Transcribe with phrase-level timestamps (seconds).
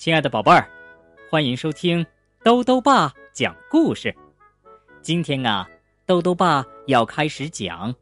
[0.00, 0.66] 亲爱的宝贝儿，
[1.28, 2.06] 欢迎收听
[2.42, 4.16] 兜兜爸讲故事。
[5.02, 5.68] 今天啊，
[6.06, 7.92] 兜兜爸要开始讲《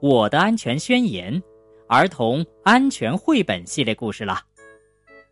[0.00, 1.32] 我的安全宣言》
[1.86, 4.40] 儿童安全绘本系列故事了。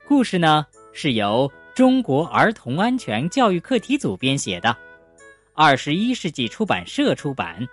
[0.07, 4.77] 故事呢是由中国儿童安全教育课题组编写的，
[5.55, 7.67] 二十一世纪出版社出版。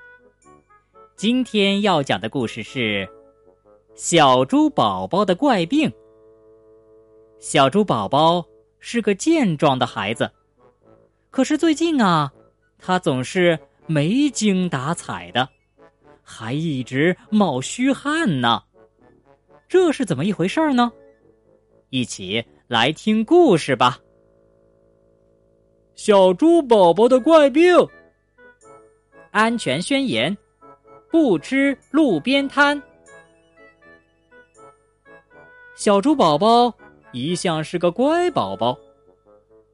[1.15, 3.05] 今天要讲的故事是
[3.93, 5.87] 《小猪宝宝的怪病》。
[7.39, 8.45] 小猪宝宝
[8.79, 10.29] 是个健壮的孩子，
[11.31, 12.31] 可是最近啊，
[12.77, 13.57] 他总是
[13.87, 15.47] 没精打采的，
[16.21, 18.61] 还一直冒虚汗呢。
[19.69, 20.91] 这是怎么一回事呢？
[21.89, 23.97] 一起来听故事吧。
[25.95, 27.73] 小猪宝宝的怪病，
[29.31, 30.37] 安全宣言：
[31.09, 32.81] 不吃路边摊。
[35.75, 36.73] 小猪宝宝。
[37.11, 38.77] 一向是个乖宝宝，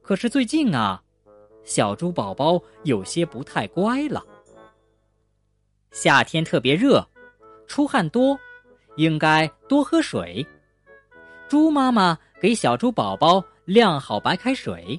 [0.00, 1.02] 可是最近啊，
[1.64, 4.24] 小猪宝宝有些不太乖了。
[5.90, 7.06] 夏天特别热，
[7.66, 8.38] 出汗多，
[8.96, 10.46] 应该多喝水。
[11.48, 14.98] 猪妈妈给小猪宝宝晾好白开水，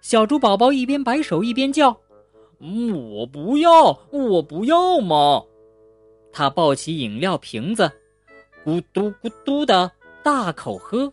[0.00, 1.90] 小猪宝宝一边摆手一边叫：“，
[2.92, 5.42] 我不要，我不要嘛！”
[6.32, 7.90] 他抱起饮料瓶子，
[8.64, 9.90] 咕嘟咕嘟的
[10.22, 11.12] 大口喝。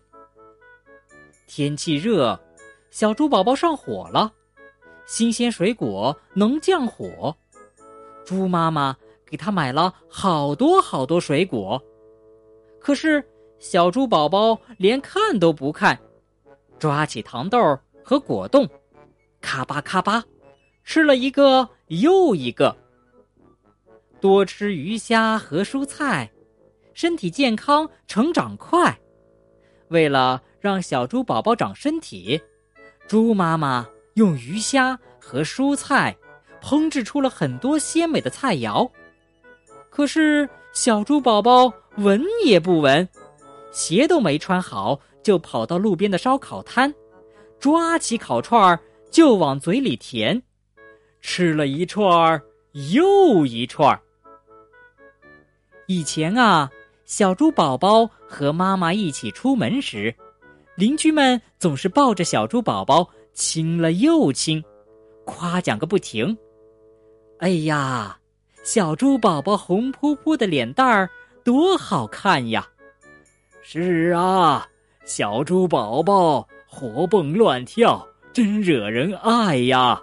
[1.49, 2.39] 天气热，
[2.91, 4.31] 小猪宝宝上火了。
[5.07, 7.35] 新鲜水果能降火，
[8.23, 11.83] 猪妈妈给他买了好多好多水果。
[12.79, 15.99] 可是小猪宝宝连看都不看，
[16.77, 17.57] 抓起糖豆
[18.03, 18.69] 和果冻，
[19.41, 20.23] 咔吧咔吧，
[20.83, 22.77] 吃了一个又一个。
[24.21, 26.29] 多吃鱼虾和蔬菜，
[26.93, 28.95] 身体健康，成长快。
[29.87, 32.41] 为了让小猪宝宝长身体，
[33.07, 36.15] 猪妈妈用鱼虾和蔬菜
[36.61, 38.89] 烹制出了很多鲜美的菜肴。
[39.89, 43.07] 可是小猪宝宝闻也不闻，
[43.71, 46.93] 鞋都没穿好，就跑到路边的烧烤摊，
[47.59, 50.41] 抓起烤串儿就往嘴里填，
[51.21, 52.41] 吃了一串儿
[52.91, 54.01] 又一串儿。
[55.87, 56.69] 以前啊。
[57.05, 60.13] 小猪宝宝和妈妈一起出门时，
[60.79, 64.63] 邻居们总是抱着小猪宝宝亲了又亲，
[65.25, 66.37] 夸奖个不停。
[67.39, 68.17] 哎呀，
[68.63, 71.09] 小猪宝宝红扑扑的脸蛋儿
[71.43, 72.65] 多好看呀！
[73.61, 74.65] 是啊，
[75.03, 80.01] 小猪宝宝活蹦乱跳，真惹人爱呀。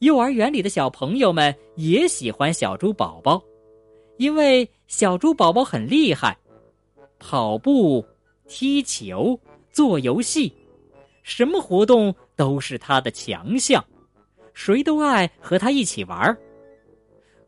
[0.00, 3.40] 幼儿园里的小朋友们也喜欢小猪宝宝。
[4.16, 6.36] 因为小猪宝宝很厉害，
[7.20, 8.04] 跑步、
[8.48, 9.38] 踢球、
[9.70, 10.52] 做游戏，
[11.22, 13.84] 什么活动都是他的强项，
[14.54, 16.36] 谁都爱和他一起玩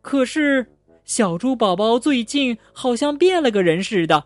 [0.01, 0.65] 可是
[1.05, 4.25] 小猪宝宝最近好像变了个人似的，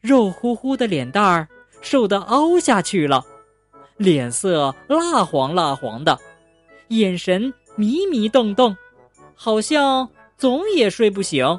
[0.00, 1.48] 肉乎乎的脸蛋儿
[1.80, 3.24] 瘦得凹下去了，
[3.96, 6.18] 脸色蜡黄蜡黄的，
[6.88, 8.76] 眼神迷迷瞪瞪，
[9.34, 10.08] 好像。
[10.38, 11.58] 总也睡不醒，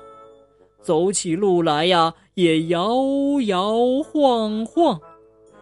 [0.84, 2.94] 走起路来呀也摇
[3.48, 5.02] 摇晃晃，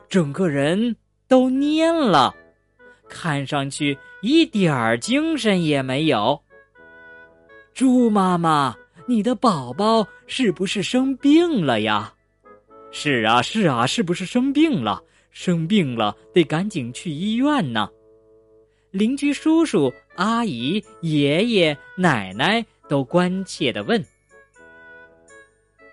[0.09, 0.94] 整个人
[1.25, 2.36] 都蔫了，
[3.08, 6.38] 看上去一点儿精神也没有。
[7.74, 8.75] 猪妈妈，
[9.06, 12.14] 你的宝宝是不是生病了呀？
[12.91, 15.02] 是啊，是啊，是不是生病了？
[15.31, 17.90] 生病了得赶紧去医院呢。
[18.91, 22.66] 邻居叔叔、阿姨、爷爷、奶奶。
[22.88, 24.00] 都关切的问：“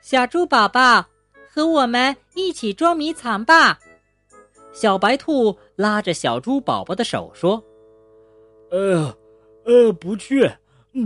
[0.02, 1.06] 小猪宝宝，
[1.48, 3.78] 和我们一起捉迷藏吧。”
[4.74, 7.62] 小白兔拉着小猪宝宝的手说
[8.70, 9.16] ：“呃，
[9.64, 10.50] 呃，不去，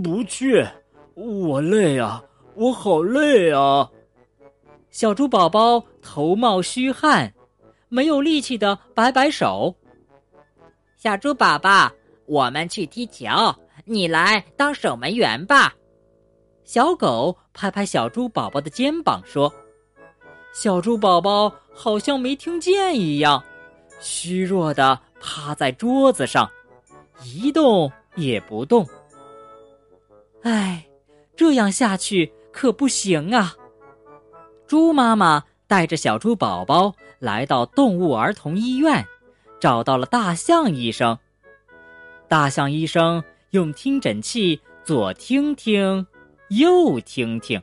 [0.02, 0.66] 不去，
[1.14, 3.90] 我累啊，我好累啊。”
[4.90, 7.34] 小猪宝宝头冒虚汗，
[7.88, 9.76] 没有力气的摆摆手。
[10.96, 11.92] 小猪宝宝，
[12.24, 13.26] 我们去踢球。
[13.84, 15.74] 你来当守门员吧，
[16.66, 19.54] 小狗拍拍小猪宝宝的肩膀说
[20.52, 23.42] ：“小猪宝宝好像没听见一样，
[24.00, 26.50] 虚弱的趴在桌子上，
[27.24, 28.86] 一动也不动。
[30.42, 30.86] 哎，
[31.36, 33.54] 这样下去可不行啊！”
[34.66, 39.06] 猪妈妈带着小猪宝宝来到动物儿童医院，
[39.60, 41.16] 找到了大象医生。
[42.28, 43.24] 大象医生。
[43.50, 46.06] 用听诊器左听听，
[46.48, 47.60] 右听听。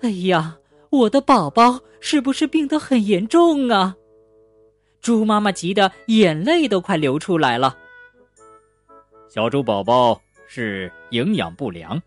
[0.00, 0.58] 哎呀，
[0.90, 3.96] 我的宝宝是不是病得很严重啊？
[5.00, 7.76] 猪妈妈急得眼泪都快流出来了。
[9.28, 12.00] 小猪宝宝是营养不良，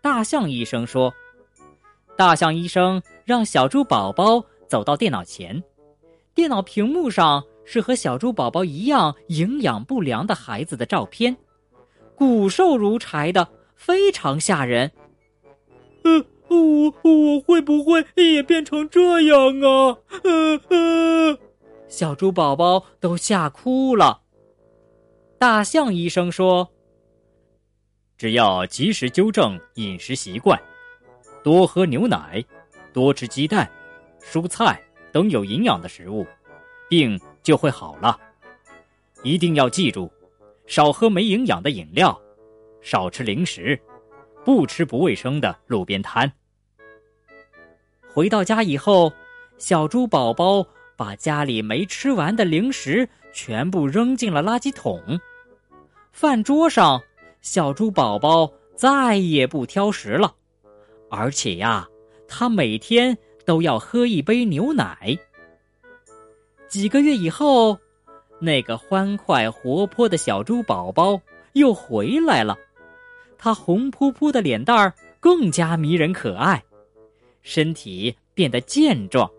[0.00, 1.12] 大象医生说。
[2.16, 5.62] 大象医生让小猪宝宝走到电脑前，
[6.34, 11.36] 电脑屏幕上是和小猪宝宝一样营养不良的孩子的照片，
[12.14, 13.48] 骨瘦如柴的，
[13.84, 14.90] 非常吓人。
[16.04, 19.98] 呃，我我会不会也变成这样啊？
[20.22, 21.38] 呃呃，
[21.86, 24.22] 小猪宝宝都吓哭了。
[25.38, 26.72] 大象医生说
[28.16, 30.58] ：“只要及时纠正饮食习惯。”
[31.44, 32.42] 多喝牛奶，
[32.94, 33.70] 多吃鸡蛋、
[34.22, 34.80] 蔬菜
[35.12, 36.26] 等有营养的食物，
[36.88, 38.18] 病就会好了。
[39.22, 40.10] 一定要记住，
[40.66, 42.18] 少喝没营养的饮料，
[42.84, 43.80] 少吃零食，
[44.44, 46.30] 不吃不卫生的路边摊。
[48.12, 49.10] 回到家以后，
[49.56, 50.64] 小猪宝宝
[50.94, 55.18] 把家里没吃完的零食全部扔进了垃圾桶。
[56.12, 57.02] 饭桌上，
[57.40, 60.34] 小猪宝宝再也不挑食了。
[61.10, 61.88] 而且呀，
[62.28, 63.16] 他每天
[63.46, 65.18] 都要喝一杯牛奶。
[66.68, 67.78] 几个月以后，
[68.40, 71.18] 那个欢快活泼的小猪宝宝
[71.54, 72.58] 又回来了。
[73.38, 76.62] 他红扑扑的脸蛋儿更加迷人可爱，
[77.42, 79.30] 身体变得健壮，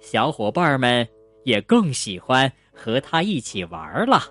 [0.00, 1.06] 小伙伴们
[1.44, 4.22] 也更喜欢和他一起玩儿了。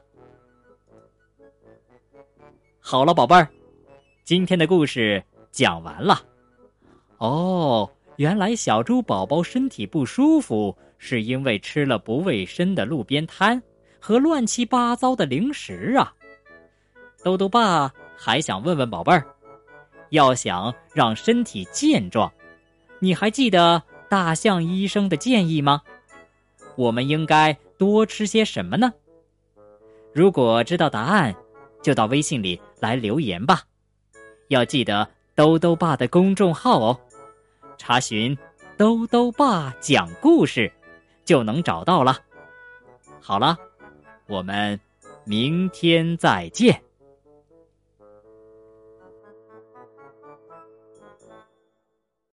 [2.79, 3.49] 好了，宝贝儿，
[4.23, 6.21] 今天的故事讲完了。
[7.17, 13.61] 哦，原来小猪宝宝身体不舒服，是因为吃了不卫生的路边摊
[13.99, 16.13] 和乱七八糟的零食啊！
[17.23, 19.25] 豆豆爸还想问问宝贝儿，
[20.09, 22.31] 要想让身体健壮，
[22.99, 25.81] 你还记得大象医生的建议吗？
[26.75, 28.91] 我们应该多吃些什么呢？
[30.13, 31.35] 如果知道答案，
[31.81, 33.61] 就到微信里来留言吧。
[34.47, 36.99] 要记得兜兜爸的公众号哦。
[37.77, 38.37] 查询
[38.77, 40.71] “兜兜爸讲故事”，
[41.25, 42.17] 就能找到了。
[43.19, 43.57] 好了，
[44.27, 44.79] 我们
[45.25, 46.81] 明天再见。